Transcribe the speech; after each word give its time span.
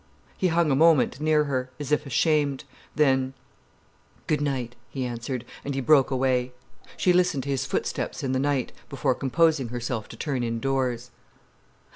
He 0.35 0.47
hung 0.47 0.71
a 0.71 0.75
moment 0.75 1.21
near 1.21 1.43
her, 1.43 1.69
as 1.79 1.91
if 1.91 2.07
ashamed. 2.07 2.63
Then 2.95 3.35
"Good 4.25 4.41
night," 4.41 4.75
he 4.89 5.05
answered, 5.05 5.45
and 5.63 5.75
he 5.75 5.79
broke 5.79 6.09
away. 6.09 6.53
She 6.97 7.13
listened 7.13 7.43
to 7.43 7.49
his 7.49 7.67
footsteps 7.67 8.23
in 8.23 8.31
the 8.31 8.39
night, 8.39 8.71
before 8.89 9.13
composing 9.13 9.67
herself 9.67 10.07
to 10.09 10.17
turn 10.17 10.41
indoors. 10.43 11.11